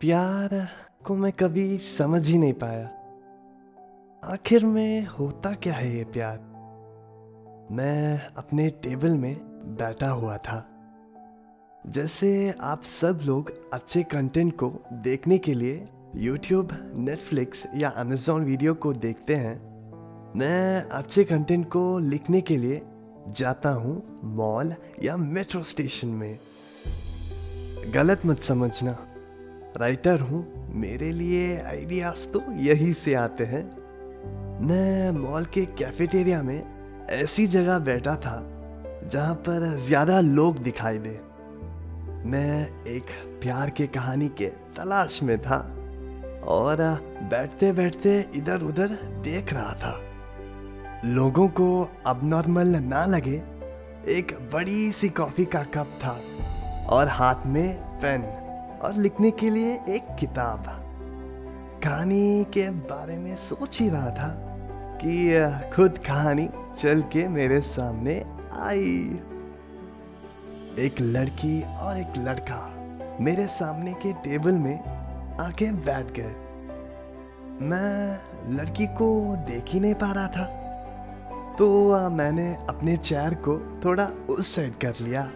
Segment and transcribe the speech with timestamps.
[0.00, 0.68] प्यार
[1.06, 2.90] को मैं कभी समझ ही नहीं पाया।
[4.24, 6.38] आखिर में होता क्या है ये प्यार?
[7.70, 9.36] मैं अपने टेबल में
[9.76, 10.68] बैठा हुआ था।
[11.86, 18.74] जैसे आप सब लोग अच्छे कंटेंट को देखने के लिए YouTube, Netflix या Amazon वीडियो
[18.74, 19.60] को देखते हैं
[20.38, 22.82] मैं अच्छे कंटेंट को लिखने के लिए
[23.28, 26.38] जाता हूँ मॉल या मेट्रो स्टेशन में।
[27.94, 29.04] गलत मत समझना।
[29.80, 33.62] राइटर हूँ। मेरे लिए आइडियाज़ तो यही से आते हैं।
[34.60, 38.42] मैं मॉल के कैफेटेरिया में ऐसी जगह बैठा था,
[39.04, 41.18] जहाँ पर ज़्यादा लोग दिखाई दे।
[42.24, 43.10] मैं एक
[43.42, 44.46] प्यार के कहानी के
[44.76, 45.58] तलाश में था
[46.48, 46.76] और
[47.30, 49.94] बैठते बैठते इधर उधर देख रहा था।
[51.04, 51.68] लोगों को
[52.06, 53.42] अब नॉर्मल ना लगे,
[54.08, 56.18] एक बड़ी सी कॉफ़ी का कप था
[56.88, 58.22] और हाथ में पेन।
[58.82, 60.64] और लिखने के लिए एक किताब।
[61.84, 64.34] कहानी के बारे में सोच ही रहा था
[65.04, 68.24] कि खुद कहानी चल के मेरे सामने
[68.56, 69.20] आई।
[70.78, 72.74] एक लड़की और एक लड़का
[73.20, 74.84] मेरे सामने के टेबल में
[75.40, 76.34] आके बैठ गए।
[77.66, 78.18] मैं
[78.56, 80.44] लड़की को देख ही नहीं पा रहा था।
[81.58, 81.68] तो
[82.10, 85.30] मैंने अपने चेयर को थोड़ा उस साइड कर लिया।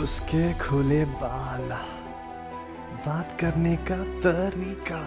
[0.00, 1.99] उसके खुले बाल।
[3.06, 5.00] बात करने का तरीका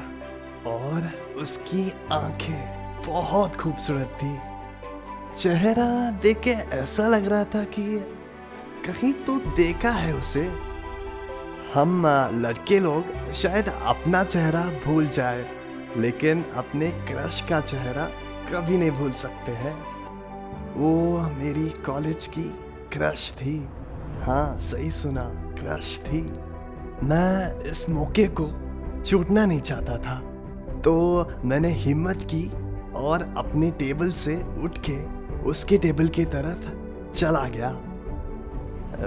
[0.70, 4.38] और उसकी आँखें बहुत खूबसूरत थी।
[5.36, 7.84] चेहरा देख के ऐसा लग रहा था कि
[8.86, 10.42] कहीं तो देखा है उसे।
[11.74, 12.06] हम
[12.36, 15.46] लड़के लोग शायद अपना चेहरा भूल जाए,
[15.98, 18.06] लेकिन अपने क्रश का चेहरा
[18.52, 19.76] कभी नहीं भूल सकते हैं।
[20.74, 22.44] वो मेरी कॉलेज की
[22.94, 23.58] क्रश थी।
[24.24, 25.24] हाँ सही सुना,
[25.60, 26.22] क्रश थी।
[27.04, 28.50] मैं इस मौके को
[29.06, 30.16] छूटना नहीं चाहता था।
[30.82, 30.94] तो
[31.46, 32.46] मैंने हिम्मत की
[32.96, 34.98] और अपने टेबल से उठ के
[35.44, 37.72] उसके टेबल की तरफ़ चला गया।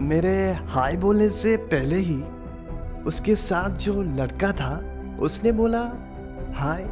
[0.01, 0.37] मेरे
[0.69, 2.23] हाय बोलने से पहले ही
[3.07, 4.75] उसके साथ जो लड़का था,
[5.21, 5.83] उसने बोला,
[6.55, 6.85] हाय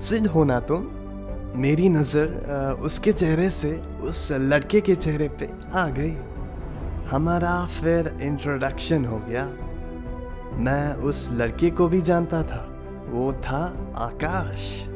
[0.00, 0.88] सिड होना तुम?
[1.56, 3.70] मेरी नज़र उसके चेहरे से
[4.02, 6.14] उस लड़के के चेहरे पे आ गई।
[7.10, 9.44] हमारा फिर इंट्रोडक्शन हो गया।
[10.52, 12.66] मैं उस लड़के को भी जानता था।
[13.08, 13.62] वो था
[13.96, 14.86] आकाश।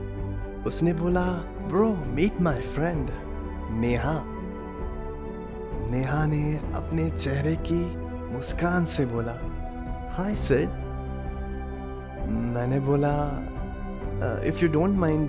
[0.66, 1.25] उसने बोला
[1.69, 3.10] bro meet my friend
[3.70, 4.20] Neha.
[5.91, 7.97] Neha ने अपने चेहरे की
[8.34, 9.32] मुस्कान से बोला
[10.16, 10.66] हाय सर
[12.31, 13.14] मैंने बोला
[14.44, 15.28] इफ़ यू डोंट माइंड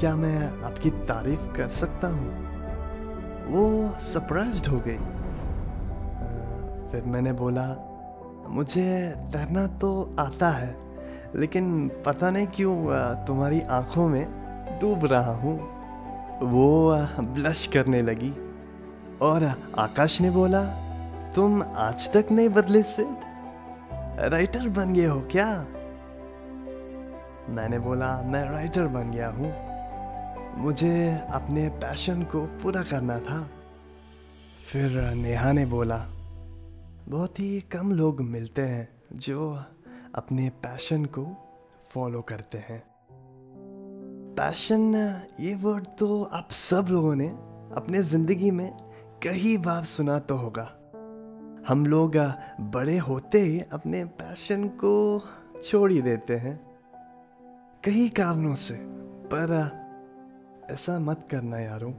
[0.00, 2.48] क्या मैं आपकी तारीफ़ कर सकता हूँ?
[3.46, 5.02] वो सरप्राइज़ हो गई। Uh,
[6.92, 7.87] फिर मैंने बोला
[8.48, 10.74] मुझे तैरना तो आता है,
[11.36, 12.76] लेकिन पता नहीं क्यों
[13.26, 14.24] तुम्हारी आँखों में
[14.80, 15.56] डूब रहा हूँ।
[16.42, 16.66] वो
[17.34, 18.32] ब्लश करने लगी
[19.22, 19.44] और
[19.78, 20.62] आकाश ने बोला,
[21.34, 23.06] तुम आज तक नहीं बदले से
[24.28, 25.48] राइटर बन गए हो क्या?
[27.50, 29.52] मैंने बोला, मैं राइटर बन गया हूँ।
[30.58, 30.94] मुझे
[31.30, 33.42] अपने पैशन को पूरा करना था।
[34.62, 35.96] फिर नेहा ने बोला
[37.08, 39.64] बहुत ही कम लोग मिलते हैं जो
[40.14, 41.24] अपने पैशन को
[41.92, 42.82] फॉलो करते हैं।
[44.36, 44.94] पैशन
[45.40, 47.28] ये वर्ड तो आप सब लोगों ने
[47.76, 48.70] अपने ज़िंदगी में
[49.22, 50.64] कई बार सुना तो होगा।
[51.68, 52.16] हम लोग
[52.60, 55.22] बड़े होते ही अपने पैशन को
[55.64, 56.58] छोड़ ही देते हैं।
[57.84, 58.74] कई कारणों से,
[59.32, 61.92] पर ऐसा मत करना यारों।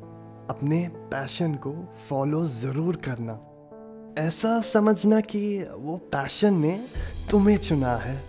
[0.49, 1.73] अपने पैशन को
[2.09, 3.39] फॉलो ज़रूर करना।
[4.17, 6.85] ऐसा समझना कि वो पैशन ने
[7.31, 8.21] तुम्हें चुना है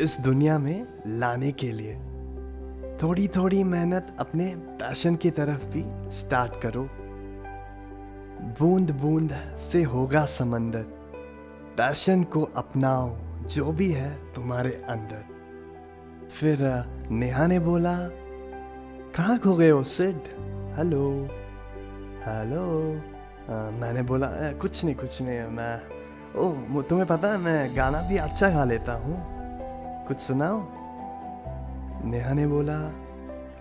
[0.00, 1.94] इस दुनिया में लाने के लिए।
[3.02, 6.88] थोड़ी थोड़ी मेहनत अपने पैशन की तरफ़ भी स्टार्ट करो।
[8.42, 10.82] बूंद बूंद से होगा समंदर।
[11.76, 13.16] पैशन को अपनाओ,
[13.48, 15.24] जो भी है तुम्हारे अंदर।
[16.40, 16.58] फिर
[17.10, 17.98] नेहा ने बोला,
[19.16, 20.18] कहाँ खो गए हो, सिड?
[20.76, 21.28] हेलो?
[22.26, 23.00] हेलो?
[23.50, 25.74] मैंने बोला कुछ नहीं कुछ नहीं, मैं
[26.36, 29.16] ओ तुम्हें पता है, मैं गाना भी अच्छा गा लेता हूँ।
[30.06, 30.58] कुछ सुनाओ?
[32.04, 32.78] नेहा ने बोला,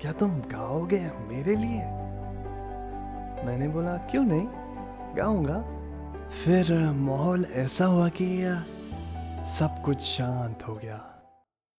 [0.02, 1.84] क्या तुम गाओगे मेरे लिए?
[3.46, 4.48] मैंने बोला, क्यों नहीं,
[5.18, 5.62] गाऊँगा।
[6.36, 8.28] फिर माहौल ऐसा हुआ कि
[9.50, 11.00] सब कुछ शांत हो गया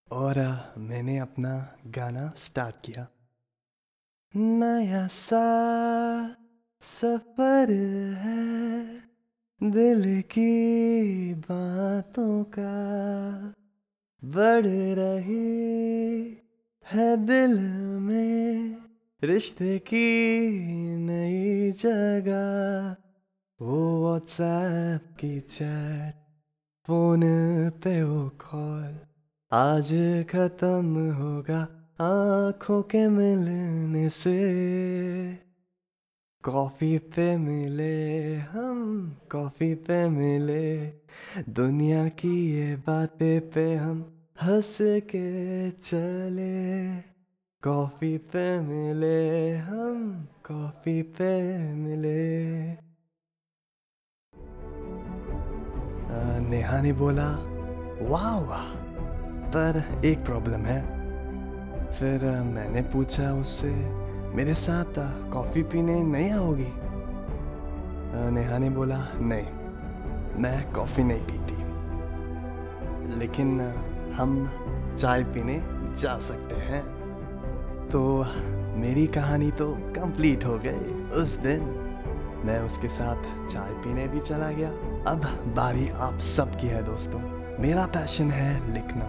[0.08, 0.38] और
[0.78, 1.54] मैंने अपना
[1.86, 3.06] गाना स्टार्ट किया।
[4.34, 5.44] नया सा
[6.82, 7.70] सफ़र
[8.16, 8.86] है
[9.60, 12.74] दिल की बातों का।
[14.22, 14.66] बढ़
[14.98, 16.38] रही
[16.86, 17.58] है दिल
[18.00, 18.76] में
[19.22, 20.06] रिश्ते की
[20.96, 22.96] नई जगह।
[23.60, 26.14] वो व्हाट्सएप की चैट
[26.86, 27.22] फ़ोन
[27.84, 28.94] पे वो कॉल
[29.52, 29.90] आज
[30.30, 31.60] खत्म होगा
[32.00, 35.45] आँखों के मिलने से।
[36.46, 40.86] कॉफ़ी पे मिले हम, कॉफ़ी पे मिले।
[41.48, 46.96] दुनिया की ये बातें पे हम हंस के चले।
[47.62, 52.66] कॉफ़ी पे मिले हम, कॉफ़ी पे मिले।
[56.48, 57.30] नेहा ने बोला,
[58.00, 58.74] वाह वाह,
[59.48, 60.82] पर एक प्रॉब्लम है।
[61.92, 64.05] फिर मैंने पूछा उससे
[64.36, 64.84] मेरे साथ
[65.32, 66.72] कॉफ़ी पीने नहीं आओगी?
[68.30, 69.46] नेहा ने बोला, नहीं,
[70.42, 71.56] मैं कॉफ़ी नहीं पीती।
[73.16, 73.60] लेकिन
[74.16, 74.50] हम
[74.98, 75.62] चाय पीने
[75.96, 76.82] जा सकते हैं।
[77.88, 78.24] तो
[78.78, 81.60] मेरी कहानी तो कंप्लीट हो गई उस दिन।
[82.44, 84.70] मैं उसके साथ चाय पीने भी चला गया।
[85.10, 85.20] अब
[85.56, 87.20] बारी आप सबकी है दोस्तों।
[87.62, 89.04] मेरा पैशन है लिखना।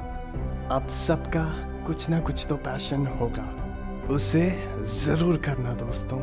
[0.76, 1.46] आप सबका
[1.88, 3.67] कुछ ना कुछ तो पैशन होगा।
[4.10, 4.44] उसे
[4.84, 6.20] ज़रूर करना दोस्तों।